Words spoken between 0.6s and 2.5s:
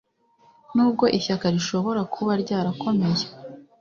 nubwo ishyaka rishobora kuba